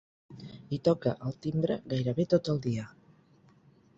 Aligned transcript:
Hi 0.77 0.79
toca 0.89 1.13
el 1.27 1.35
timbre 1.43 1.77
gairebé 1.93 2.27
tot 2.35 2.51
el 2.55 2.61
dia. 2.67 2.87